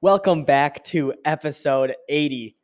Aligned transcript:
Welcome 0.00 0.44
back 0.44 0.84
to 0.84 1.12
episode 1.24 1.92
80. 2.08 2.56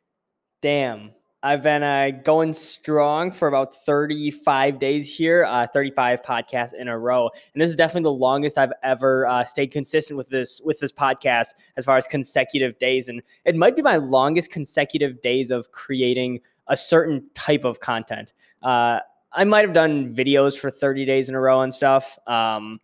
Damn, 0.61 1.11
I've 1.43 1.61
been 1.61 1.83
uh, 1.83 2.11
going 2.23 2.53
strong 2.53 3.29
for 3.29 3.49
about 3.49 3.75
35 3.75 4.79
days 4.79 5.13
here, 5.13 5.43
uh, 5.43 5.67
35 5.67 6.21
podcasts 6.21 6.73
in 6.73 6.87
a 6.87 6.97
row, 6.97 7.29
and 7.53 7.61
this 7.61 7.69
is 7.69 7.75
definitely 7.75 8.03
the 8.03 8.13
longest 8.13 8.57
I've 8.57 8.71
ever 8.83 9.27
uh, 9.27 9.43
stayed 9.43 9.71
consistent 9.71 10.15
with 10.15 10.29
this 10.29 10.61
with 10.63 10.79
this 10.79 10.93
podcast 10.93 11.47
as 11.75 11.83
far 11.83 11.97
as 11.97 12.07
consecutive 12.07 12.79
days, 12.79 13.09
and 13.09 13.21
it 13.43 13.57
might 13.57 13.75
be 13.75 13.81
my 13.81 13.97
longest 13.97 14.49
consecutive 14.49 15.21
days 15.21 15.51
of 15.51 15.73
creating 15.73 16.39
a 16.67 16.77
certain 16.77 17.29
type 17.33 17.65
of 17.65 17.81
content. 17.81 18.31
Uh, 18.63 18.99
I 19.33 19.43
might 19.43 19.65
have 19.65 19.73
done 19.73 20.15
videos 20.15 20.57
for 20.57 20.71
30 20.71 21.03
days 21.03 21.27
in 21.27 21.35
a 21.35 21.41
row 21.41 21.59
and 21.59 21.73
stuff. 21.73 22.17
Um, 22.27 22.79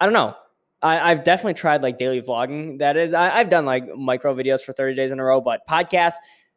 I 0.00 0.06
don't 0.06 0.14
know. 0.14 0.36
I, 0.82 1.08
have 1.08 1.24
definitely 1.24 1.54
tried 1.54 1.82
like 1.82 1.98
daily 1.98 2.22
vlogging. 2.22 2.78
That 2.78 2.96
is, 2.96 3.12
I, 3.12 3.38
have 3.38 3.48
done 3.48 3.66
like 3.66 3.84
micro 3.96 4.34
videos 4.34 4.60
for 4.60 4.72
30 4.72 4.94
days 4.94 5.10
in 5.10 5.18
a 5.18 5.24
row, 5.24 5.40
but 5.40 5.66
podcast, 5.68 6.14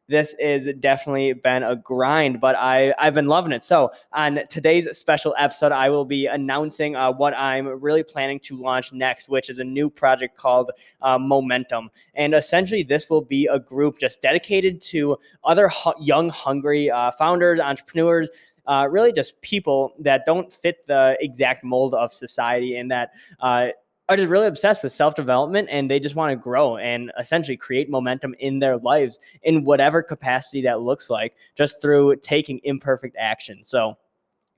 this 0.07 0.35
is 0.39 0.67
definitely 0.79 1.31
been 1.33 1.63
a 1.63 1.75
grind, 1.75 2.41
but 2.41 2.55
I, 2.55 2.93
I've 2.99 3.13
been 3.13 3.27
loving 3.27 3.53
it. 3.53 3.63
So, 3.63 3.91
on 4.11 4.41
today's 4.49 4.87
special 4.97 5.33
episode, 5.37 5.71
I 5.71 5.89
will 5.89 6.03
be 6.03 6.25
announcing 6.25 6.97
uh, 6.97 7.13
what 7.13 7.33
I'm 7.37 7.65
really 7.81 8.03
planning 8.03 8.37
to 8.41 8.61
launch 8.61 8.91
next, 8.91 9.29
which 9.29 9.49
is 9.49 9.59
a 9.59 9.63
new 9.63 9.89
project 9.89 10.35
called 10.35 10.71
uh, 11.01 11.17
Momentum. 11.17 11.91
And 12.13 12.33
essentially, 12.33 12.83
this 12.83 13.09
will 13.09 13.21
be 13.21 13.47
a 13.47 13.57
group 13.57 13.99
just 13.99 14.21
dedicated 14.21 14.81
to 14.81 15.17
other 15.45 15.69
hu- 15.69 15.93
young, 15.99 16.29
hungry 16.29 16.91
uh, 16.91 17.11
founders, 17.11 17.61
entrepreneurs, 17.61 18.29
uh, 18.67 18.87
really 18.91 19.13
just 19.13 19.39
people 19.41 19.93
that 19.99 20.25
don't 20.25 20.51
fit 20.51 20.85
the 20.87 21.17
exact 21.21 21.63
mold 21.63 21.93
of 21.93 22.13
society 22.13 22.75
and 22.75 22.91
that 22.91 23.11
uh, 23.39 23.67
are 24.11 24.17
just 24.17 24.29
really 24.29 24.47
obsessed 24.47 24.83
with 24.83 24.91
self 24.91 25.15
development 25.15 25.69
and 25.71 25.89
they 25.89 25.99
just 25.99 26.15
want 26.15 26.31
to 26.31 26.35
grow 26.35 26.77
and 26.77 27.11
essentially 27.17 27.55
create 27.55 27.89
momentum 27.89 28.35
in 28.39 28.59
their 28.59 28.77
lives 28.77 29.19
in 29.43 29.63
whatever 29.63 30.03
capacity 30.03 30.61
that 30.63 30.81
looks 30.81 31.09
like, 31.09 31.35
just 31.55 31.81
through 31.81 32.17
taking 32.17 32.59
imperfect 32.63 33.15
action. 33.17 33.63
So, 33.63 33.97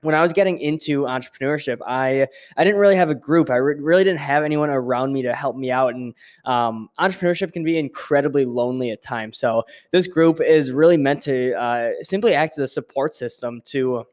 when 0.00 0.14
I 0.14 0.20
was 0.20 0.34
getting 0.34 0.58
into 0.58 1.02
entrepreneurship, 1.02 1.78
I 1.86 2.26
I 2.56 2.64
didn't 2.64 2.80
really 2.80 2.96
have 2.96 3.10
a 3.10 3.14
group. 3.14 3.48
I 3.48 3.56
re- 3.56 3.80
really 3.80 4.04
didn't 4.04 4.20
have 4.20 4.42
anyone 4.42 4.70
around 4.70 5.12
me 5.12 5.22
to 5.22 5.32
help 5.32 5.56
me 5.56 5.70
out, 5.70 5.94
and 5.94 6.14
um, 6.44 6.90
entrepreneurship 6.98 7.52
can 7.52 7.64
be 7.64 7.78
incredibly 7.78 8.44
lonely 8.44 8.90
at 8.90 9.02
times. 9.02 9.38
So 9.38 9.62
this 9.92 10.06
group 10.06 10.40
is 10.42 10.72
really 10.72 10.98
meant 10.98 11.22
to 11.22 11.54
uh, 11.54 11.90
simply 12.02 12.34
act 12.34 12.54
as 12.54 12.58
a 12.58 12.68
support 12.68 13.14
system 13.14 13.62
to 13.66 14.04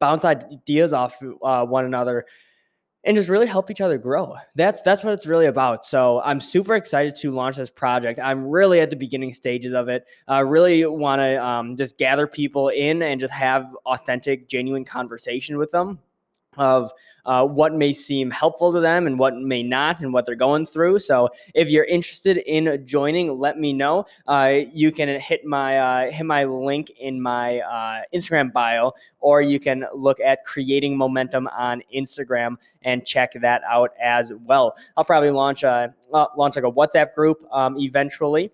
bounce 0.00 0.24
ideas 0.24 0.92
off 0.92 1.16
uh, 1.42 1.64
one 1.64 1.84
another 1.84 2.26
and 3.04 3.16
just 3.16 3.28
really 3.28 3.46
help 3.46 3.70
each 3.70 3.80
other 3.80 3.98
grow. 3.98 4.34
That's 4.54 4.82
that's 4.82 5.04
what 5.04 5.12
it's 5.12 5.26
really 5.26 5.46
about. 5.46 5.84
So 5.84 6.20
I'm 6.22 6.40
super 6.40 6.74
excited 6.74 7.14
to 7.16 7.30
launch 7.30 7.56
this 7.56 7.70
project. 7.70 8.18
I'm 8.18 8.46
really 8.46 8.80
at 8.80 8.90
the 8.90 8.96
beginning 8.96 9.34
stages 9.34 9.72
of 9.72 9.88
it. 9.88 10.06
I 10.26 10.40
really 10.40 10.84
want 10.86 11.20
to 11.20 11.44
um, 11.44 11.76
just 11.76 11.98
gather 11.98 12.26
people 12.26 12.68
in 12.68 13.02
and 13.02 13.20
just 13.20 13.34
have 13.34 13.74
authentic, 13.86 14.48
genuine 14.48 14.84
conversation 14.84 15.58
with 15.58 15.70
them 15.70 15.98
of 16.56 16.92
uh, 17.26 17.46
what 17.46 17.74
may 17.74 17.92
seem 17.92 18.30
helpful 18.30 18.72
to 18.72 18.80
them 18.80 19.06
and 19.06 19.18
what 19.18 19.36
may 19.36 19.62
not 19.62 20.00
and 20.00 20.12
what 20.12 20.26
they're 20.26 20.34
going 20.34 20.66
through. 20.66 20.98
So 20.98 21.28
if 21.54 21.70
you're 21.70 21.84
interested 21.84 22.38
in 22.38 22.84
joining 22.86 23.34
let 23.36 23.58
me 23.58 23.72
know. 23.72 24.04
Uh, 24.26 24.60
you 24.72 24.92
can 24.92 25.08
hit 25.20 25.44
my 25.44 25.78
uh, 25.78 26.10
hit 26.10 26.26
my 26.26 26.44
link 26.44 26.90
in 26.98 27.20
my 27.20 27.60
uh, 27.60 28.02
instagram 28.14 28.52
bio 28.52 28.92
or 29.20 29.40
you 29.40 29.58
can 29.58 29.86
look 29.94 30.20
at 30.20 30.44
creating 30.44 30.96
momentum 30.96 31.46
on 31.48 31.82
instagram 31.94 32.56
and 32.82 33.04
check 33.04 33.32
that 33.40 33.62
out 33.68 33.92
as 34.02 34.32
well. 34.46 34.76
I'll 34.96 35.04
probably 35.04 35.30
launch 35.30 35.62
a 35.62 35.94
uh, 36.12 36.26
launch 36.36 36.56
like 36.56 36.64
a 36.64 36.70
whatsapp 36.70 37.14
group 37.14 37.38
um, 37.52 37.78
eventually 37.78 38.50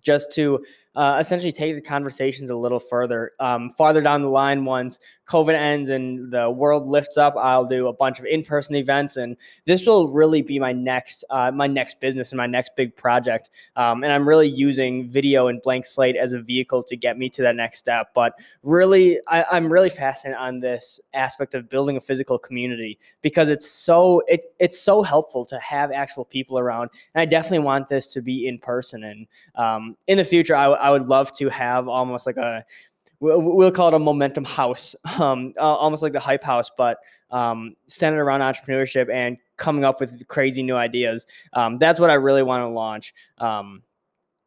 just 0.00 0.30
to 0.32 0.64
uh, 0.98 1.16
essentially 1.20 1.52
take 1.52 1.76
the 1.76 1.80
conversations 1.80 2.50
a 2.50 2.56
little 2.56 2.80
further. 2.80 3.30
Um, 3.38 3.70
farther 3.70 4.00
down 4.00 4.20
the 4.20 4.28
line, 4.28 4.64
once 4.64 4.98
COVID 5.28 5.54
ends 5.54 5.90
and 5.90 6.32
the 6.32 6.50
world 6.50 6.88
lifts 6.88 7.16
up, 7.16 7.36
I'll 7.36 7.64
do 7.64 7.86
a 7.86 7.92
bunch 7.92 8.18
of 8.18 8.24
in-person 8.24 8.74
events, 8.74 9.16
and 9.16 9.36
this 9.64 9.86
will 9.86 10.08
really 10.08 10.42
be 10.42 10.58
my 10.58 10.72
next 10.72 11.22
uh, 11.30 11.52
my 11.52 11.68
next 11.68 12.00
business 12.00 12.32
and 12.32 12.36
my 12.36 12.48
next 12.48 12.72
big 12.76 12.96
project. 12.96 13.50
Um, 13.76 14.02
and 14.02 14.12
I'm 14.12 14.28
really 14.28 14.48
using 14.48 15.08
video 15.08 15.46
and 15.46 15.62
blank 15.62 15.86
slate 15.86 16.16
as 16.16 16.32
a 16.32 16.40
vehicle 16.40 16.82
to 16.82 16.96
get 16.96 17.16
me 17.16 17.30
to 17.30 17.42
that 17.42 17.54
next 17.54 17.78
step. 17.78 18.10
But 18.12 18.32
really, 18.64 19.20
I, 19.28 19.44
I'm 19.52 19.72
really 19.72 19.90
fascinated 19.90 20.40
on 20.40 20.58
this 20.58 20.98
aspect 21.14 21.54
of 21.54 21.68
building 21.68 21.96
a 21.96 22.00
physical 22.00 22.40
community 22.40 22.98
because 23.22 23.48
it's 23.48 23.70
so 23.70 24.24
it, 24.26 24.52
it's 24.58 24.80
so 24.80 25.02
helpful 25.02 25.44
to 25.44 25.60
have 25.60 25.92
actual 25.92 26.24
people 26.24 26.58
around. 26.58 26.90
And 27.14 27.22
I 27.22 27.24
definitely 27.24 27.60
want 27.60 27.88
this 27.88 28.08
to 28.08 28.20
be 28.20 28.48
in 28.48 28.58
person. 28.58 29.04
And 29.04 29.26
um, 29.54 29.96
in 30.08 30.18
the 30.18 30.24
future, 30.24 30.56
I, 30.56 30.64
I 30.87 30.87
I 30.88 30.90
would 30.90 31.10
love 31.10 31.30
to 31.36 31.50
have 31.50 31.86
almost 31.86 32.24
like 32.24 32.38
a 32.38 32.64
we'll 33.20 33.70
call 33.70 33.88
it 33.88 33.94
a 33.94 33.98
momentum 33.98 34.44
house, 34.44 34.96
um, 35.20 35.52
almost 35.58 36.02
like 36.02 36.14
the 36.14 36.20
hype 36.20 36.42
house, 36.42 36.70
but 36.76 36.98
um, 37.30 37.76
centered 37.88 38.22
around 38.22 38.40
entrepreneurship 38.40 39.12
and 39.12 39.36
coming 39.58 39.84
up 39.84 40.00
with 40.00 40.26
crazy 40.28 40.62
new 40.62 40.76
ideas. 40.76 41.26
Um, 41.52 41.76
that's 41.78 42.00
what 42.00 42.08
I 42.08 42.14
really 42.14 42.42
want 42.42 42.62
to 42.62 42.68
launch. 42.68 43.12
Um, 43.36 43.82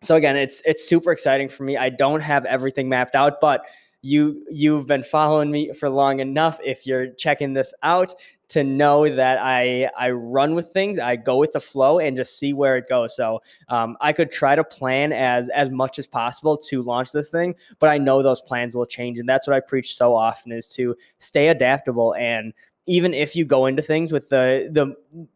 so 0.02 0.16
again, 0.16 0.36
it's 0.36 0.64
it's 0.66 0.88
super 0.90 1.12
exciting 1.12 1.48
for 1.48 1.64
me. 1.64 1.78
I 1.78 1.90
don't 1.90 2.22
have 2.22 2.46
everything 2.46 2.90
mapped 2.90 3.14
out, 3.14 3.40
but 3.40 3.66
you 4.02 4.44
you've 4.50 4.88
been 4.88 5.04
following 5.04 5.52
me 5.52 5.74
for 5.74 5.92
long 5.92 6.22
enough. 6.22 6.60
If 6.64 6.88
you're 6.88 7.12
checking 7.12 7.54
this 7.54 7.72
out, 7.84 8.16
to 8.52 8.64
know 8.64 9.14
that 9.14 9.38
I 9.40 9.90
I 9.98 10.12
run 10.12 10.56
with 10.56 10.72
things, 10.72 11.00
I 11.00 11.16
go 11.16 11.38
with 11.38 11.52
the 11.52 11.60
flow, 11.60 12.00
and 12.00 12.16
just 12.16 12.38
see 12.38 12.54
where 12.54 12.78
it 12.78 12.88
goes. 12.88 13.16
So 13.16 13.42
um, 13.70 13.98
I 14.02 14.14
could 14.14 14.32
try 14.32 14.56
to 14.56 14.64
plan 14.64 15.14
as 15.14 15.50
as 15.50 15.70
much 15.70 16.00
as 16.00 16.08
possible 16.08 16.58
to 16.58 16.82
launch 16.84 17.12
this 17.12 17.30
thing, 17.30 17.56
but 17.80 17.90
I 17.90 17.98
know 17.98 18.22
those 18.22 18.42
plans 18.42 18.76
will 18.76 18.86
change, 18.86 19.20
and 19.20 19.28
that's 19.28 19.48
what 19.48 19.56
I 19.56 19.60
preach 19.60 19.96
so 19.96 20.16
often: 20.16 20.52
is 20.52 20.68
to 20.70 20.96
stay 21.20 21.50
adaptable 21.50 22.16
and 22.16 22.54
even 22.88 23.14
if 23.14 23.36
you 23.36 23.46
go 23.46 23.68
into 23.68 23.82
things 23.82 24.12
with 24.12 24.30
the 24.30 24.68
the 24.72 24.96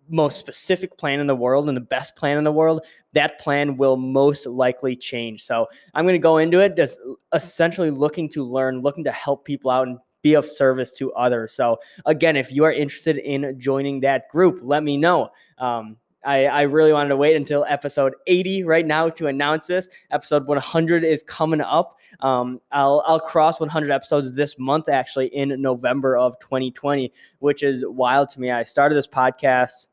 most 0.09 0.37
specific 0.37 0.97
plan 0.97 1.19
in 1.19 1.27
the 1.27 1.35
world 1.35 1.67
and 1.67 1.77
the 1.77 1.81
best 1.81 2.15
plan 2.15 2.37
in 2.37 2.43
the 2.43 2.51
world, 2.51 2.81
that 3.13 3.39
plan 3.39 3.77
will 3.77 3.97
most 3.97 4.47
likely 4.47 4.95
change. 4.95 5.43
So 5.43 5.67
I'm 5.93 6.05
going 6.05 6.15
to 6.15 6.19
go 6.19 6.37
into 6.37 6.59
it 6.59 6.75
just 6.75 6.99
essentially 7.33 7.91
looking 7.91 8.29
to 8.29 8.43
learn, 8.43 8.81
looking 8.81 9.03
to 9.03 9.11
help 9.11 9.45
people 9.45 9.69
out 9.69 9.87
and 9.87 9.99
be 10.25 10.33
of 10.33 10.43
service 10.43 10.91
to 10.91 11.13
others. 11.13 11.53
So 11.53 11.77
again, 12.07 12.35
if 12.35 12.51
you 12.51 12.63
are 12.63 12.71
interested 12.71 13.17
in 13.17 13.59
joining 13.59 13.99
that 13.99 14.27
group, 14.29 14.59
let 14.63 14.81
me 14.81 14.97
know. 14.97 15.29
Um, 15.59 15.97
I, 16.25 16.47
I, 16.47 16.61
really 16.63 16.91
wanted 16.91 17.09
to 17.09 17.15
wait 17.15 17.35
until 17.35 17.63
episode 17.69 18.15
80 18.25 18.63
right 18.63 18.87
now 18.87 19.07
to 19.09 19.27
announce 19.27 19.67
this. 19.67 19.87
Episode 20.09 20.47
100 20.47 21.03
is 21.03 21.21
coming 21.21 21.61
up. 21.61 21.99
Um, 22.21 22.59
I'll, 22.71 23.03
I'll 23.05 23.19
cross 23.19 23.59
100 23.59 23.91
episodes 23.91 24.33
this 24.33 24.57
month, 24.57 24.89
actually, 24.89 25.27
in 25.27 25.61
November 25.61 26.17
of 26.17 26.39
2020, 26.39 27.13
which 27.37 27.61
is 27.61 27.85
wild 27.87 28.31
to 28.31 28.41
me. 28.41 28.49
I 28.49 28.63
started 28.63 28.95
this 28.95 29.07
podcast 29.07 29.85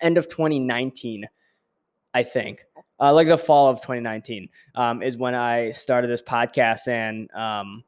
end 0.00 0.16
of 0.16 0.26
2019, 0.28 1.28
I 2.14 2.22
think. 2.22 2.64
Uh, 2.98 3.12
like 3.12 3.28
the 3.28 3.36
fall 3.36 3.68
of 3.68 3.82
2019 3.82 4.48
um, 4.76 5.02
is 5.02 5.18
when 5.18 5.34
I 5.34 5.70
started 5.70 6.08
this 6.08 6.22
podcast. 6.22 6.88
And 6.88 7.30
um, 7.32 7.84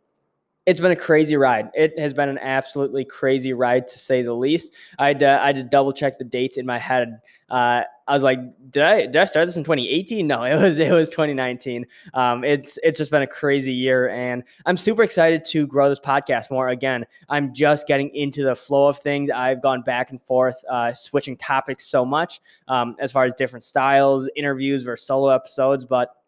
it's 0.64 0.80
been 0.80 0.92
a 0.92 0.96
crazy 0.96 1.36
ride. 1.36 1.70
It 1.74 1.98
has 1.98 2.14
been 2.14 2.28
an 2.28 2.38
absolutely 2.38 3.04
crazy 3.04 3.52
ride 3.52 3.88
to 3.88 3.98
say 3.98 4.22
the 4.22 4.34
least. 4.34 4.74
I 4.98 5.08
had 5.08 5.18
to, 5.20 5.28
I 5.28 5.46
had 5.46 5.56
to 5.56 5.64
double 5.64 5.92
check 5.92 6.18
the 6.18 6.24
dates 6.24 6.56
in 6.56 6.64
my 6.64 6.78
head. 6.78 7.20
Uh, 7.50 7.82
I 8.06 8.14
was 8.14 8.22
like, 8.22 8.38
did 8.70 8.82
I 8.82 9.02
did 9.02 9.16
I 9.16 9.24
start 9.24 9.46
this 9.46 9.56
in 9.56 9.64
2018? 9.64 10.26
No, 10.26 10.42
it 10.44 10.54
was 10.54 10.78
it 10.78 10.92
was 10.92 11.08
2019. 11.08 11.86
Um, 12.14 12.44
it's 12.44 12.78
it's 12.82 12.98
just 12.98 13.10
been 13.10 13.22
a 13.22 13.26
crazy 13.26 13.72
year, 13.72 14.08
and 14.10 14.44
I'm 14.64 14.76
super 14.76 15.02
excited 15.02 15.44
to 15.46 15.66
grow 15.66 15.88
this 15.88 16.00
podcast 16.00 16.50
more. 16.50 16.68
Again, 16.68 17.06
I'm 17.28 17.52
just 17.52 17.88
getting 17.88 18.14
into 18.14 18.44
the 18.44 18.54
flow 18.54 18.86
of 18.86 18.98
things. 18.98 19.30
I've 19.30 19.60
gone 19.62 19.82
back 19.82 20.10
and 20.10 20.20
forth, 20.22 20.62
uh, 20.70 20.92
switching 20.92 21.36
topics 21.36 21.86
so 21.86 22.04
much 22.04 22.40
um, 22.68 22.96
as 23.00 23.10
far 23.10 23.24
as 23.24 23.32
different 23.34 23.64
styles, 23.64 24.28
interviews 24.36 24.84
versus 24.84 25.06
solo 25.06 25.28
episodes, 25.28 25.84
but 25.84 26.21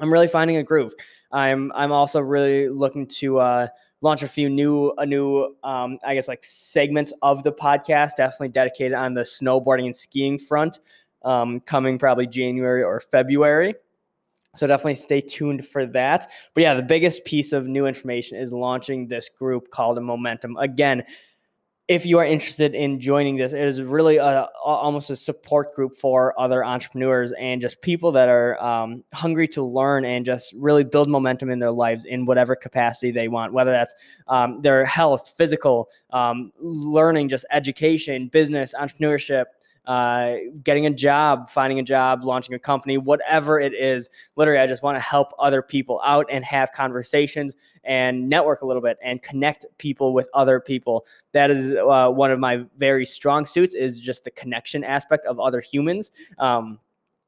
I'm 0.00 0.12
really 0.12 0.28
finding 0.28 0.56
a 0.56 0.62
groove. 0.62 0.94
I'm 1.32 1.72
I'm 1.74 1.92
also 1.92 2.20
really 2.20 2.68
looking 2.68 3.06
to 3.06 3.38
uh, 3.38 3.68
launch 4.00 4.22
a 4.22 4.28
few 4.28 4.48
new 4.48 4.92
a 4.98 5.06
new 5.06 5.56
um, 5.64 5.98
I 6.04 6.14
guess 6.14 6.28
like 6.28 6.44
segments 6.44 7.12
of 7.22 7.42
the 7.42 7.52
podcast, 7.52 8.16
definitely 8.16 8.48
dedicated 8.48 8.94
on 8.94 9.14
the 9.14 9.22
snowboarding 9.22 9.86
and 9.86 9.96
skiing 9.96 10.38
front, 10.38 10.80
um, 11.22 11.60
coming 11.60 11.98
probably 11.98 12.26
January 12.26 12.82
or 12.82 13.00
February. 13.00 13.74
So 14.54 14.66
definitely 14.66 14.94
stay 14.94 15.20
tuned 15.20 15.66
for 15.66 15.84
that. 15.86 16.30
But 16.54 16.62
yeah, 16.62 16.74
the 16.74 16.82
biggest 16.82 17.24
piece 17.24 17.52
of 17.52 17.68
new 17.68 17.86
information 17.86 18.38
is 18.38 18.52
launching 18.52 19.06
this 19.06 19.28
group 19.28 19.70
called 19.70 20.02
Momentum. 20.02 20.56
Again, 20.56 21.04
if 21.88 22.04
you 22.04 22.18
are 22.18 22.24
interested 22.24 22.74
in 22.74 22.98
joining 22.98 23.36
this, 23.36 23.52
it 23.52 23.60
is 23.60 23.80
really 23.80 24.16
a, 24.16 24.48
almost 24.64 25.08
a 25.10 25.16
support 25.16 25.72
group 25.72 25.96
for 25.96 26.38
other 26.38 26.64
entrepreneurs 26.64 27.32
and 27.38 27.60
just 27.60 27.80
people 27.80 28.10
that 28.10 28.28
are 28.28 28.60
um, 28.60 29.04
hungry 29.12 29.46
to 29.46 29.62
learn 29.62 30.04
and 30.04 30.26
just 30.26 30.52
really 30.56 30.82
build 30.82 31.08
momentum 31.08 31.48
in 31.48 31.60
their 31.60 31.70
lives 31.70 32.04
in 32.04 32.24
whatever 32.24 32.56
capacity 32.56 33.12
they 33.12 33.28
want, 33.28 33.52
whether 33.52 33.70
that's 33.70 33.94
um, 34.26 34.60
their 34.62 34.84
health, 34.84 35.34
physical, 35.36 35.88
um, 36.10 36.50
learning, 36.58 37.28
just 37.28 37.44
education, 37.52 38.28
business, 38.28 38.74
entrepreneurship, 38.76 39.44
uh, 39.86 40.34
getting 40.62 40.86
a 40.86 40.90
job, 40.90 41.48
finding 41.48 41.78
a 41.78 41.82
job, 41.82 42.24
launching 42.24 42.54
a 42.54 42.58
company, 42.58 42.98
whatever 42.98 43.60
it 43.60 43.72
is. 43.72 44.10
Literally, 44.36 44.60
I 44.60 44.66
just 44.66 44.82
want 44.82 44.96
to 44.96 45.00
help 45.00 45.32
other 45.38 45.62
people 45.62 46.00
out 46.04 46.26
and 46.30 46.44
have 46.44 46.72
conversations 46.72 47.54
and 47.84 48.28
network 48.28 48.62
a 48.62 48.66
little 48.66 48.82
bit 48.82 48.98
and 49.02 49.22
connect 49.22 49.64
people 49.78 50.12
with 50.12 50.28
other 50.34 50.58
people. 50.58 51.06
That 51.32 51.50
is 51.50 51.72
uh, 51.72 52.08
one 52.10 52.30
of 52.30 52.40
my 52.40 52.64
very 52.76 53.06
strong 53.06 53.46
suits 53.46 53.74
is 53.74 54.00
just 54.00 54.24
the 54.24 54.30
connection 54.32 54.82
aspect 54.82 55.24
of 55.26 55.38
other 55.38 55.60
humans. 55.60 56.10
Um, 56.38 56.80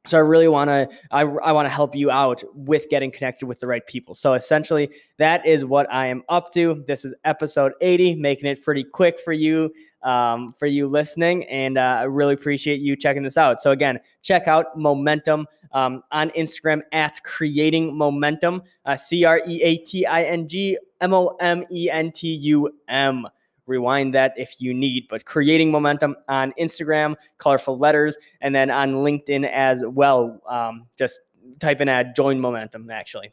so 0.06 0.16
I 0.16 0.20
really 0.20 0.48
want 0.48 0.68
to 0.68 0.88
I, 1.10 1.20
I 1.20 1.52
want 1.52 1.66
to 1.66 1.70
help 1.70 1.94
you 1.94 2.10
out 2.10 2.42
with 2.54 2.88
getting 2.88 3.10
connected 3.10 3.46
with 3.46 3.60
the 3.60 3.66
right 3.66 3.86
people. 3.86 4.14
So 4.14 4.34
essentially, 4.34 4.90
that 5.18 5.44
is 5.46 5.64
what 5.64 5.90
I 5.92 6.06
am 6.06 6.22
up 6.28 6.52
to. 6.54 6.82
This 6.86 7.04
is 7.04 7.14
episode 7.24 7.72
80, 7.80 8.16
making 8.16 8.48
it 8.48 8.62
pretty 8.62 8.84
quick 8.84 9.18
for 9.20 9.32
you 9.32 9.72
um, 10.02 10.52
for 10.58 10.66
you 10.66 10.86
listening, 10.86 11.44
and 11.48 11.76
uh, 11.76 11.98
I 12.00 12.02
really 12.04 12.34
appreciate 12.34 12.80
you 12.80 12.96
checking 12.96 13.22
this 13.22 13.36
out. 13.36 13.60
So 13.60 13.72
again, 13.72 13.98
check 14.22 14.46
out 14.46 14.78
Momentum 14.78 15.46
um, 15.72 16.02
on 16.12 16.30
Instagram 16.30 16.82
at 16.92 17.22
Creating 17.24 17.96
Momentum, 17.96 18.62
uh, 18.84 18.96
C 18.96 19.24
R 19.24 19.42
E 19.46 19.60
A 19.62 19.78
T 19.78 20.06
I 20.06 20.22
N 20.22 20.48
G 20.48 20.78
M 21.00 21.12
O 21.12 21.36
M 21.40 21.64
E 21.70 21.90
N 21.90 22.12
T 22.12 22.34
U 22.34 22.70
M 22.88 23.26
rewind 23.68 24.14
that 24.14 24.34
if 24.36 24.60
you 24.60 24.74
need. 24.74 25.06
But 25.08 25.24
creating 25.24 25.70
momentum 25.70 26.16
on 26.28 26.52
Instagram, 26.58 27.14
colorful 27.38 27.78
letters, 27.78 28.16
and 28.40 28.54
then 28.54 28.70
on 28.70 28.94
LinkedIn 28.94 29.48
as 29.50 29.84
well. 29.86 30.40
Um, 30.48 30.86
just 30.96 31.20
type 31.60 31.80
in 31.80 31.88
ad 31.88 32.14
join 32.16 32.40
momentum 32.40 32.90
actually. 32.90 33.32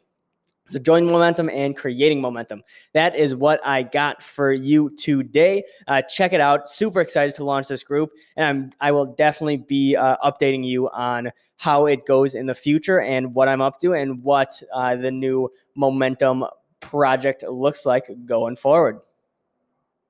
So 0.68 0.80
join 0.80 1.06
momentum 1.06 1.48
and 1.48 1.76
creating 1.76 2.20
momentum. 2.20 2.64
That 2.92 3.14
is 3.14 3.34
what 3.34 3.64
I 3.64 3.84
got 3.84 4.20
for 4.20 4.52
you 4.52 4.90
today. 4.96 5.62
Uh, 5.86 6.02
check 6.02 6.32
it 6.32 6.40
out. 6.40 6.68
Super 6.68 7.00
excited 7.00 7.36
to 7.36 7.44
launch 7.44 7.68
this 7.68 7.84
group, 7.84 8.10
and 8.36 8.44
I'm 8.44 8.70
I 8.80 8.90
will 8.90 9.06
definitely 9.06 9.58
be 9.58 9.94
uh, 9.94 10.16
updating 10.24 10.64
you 10.64 10.90
on 10.90 11.30
how 11.58 11.86
it 11.86 12.04
goes 12.04 12.34
in 12.34 12.46
the 12.46 12.54
future 12.54 13.00
and 13.00 13.32
what 13.34 13.48
I'm 13.48 13.62
up 13.62 13.78
to 13.80 13.94
and 13.94 14.22
what 14.22 14.60
uh, 14.74 14.96
the 14.96 15.10
new 15.10 15.50
momentum 15.76 16.44
project 16.80 17.44
looks 17.44 17.86
like 17.86 18.10
going 18.26 18.56
forward. 18.56 19.00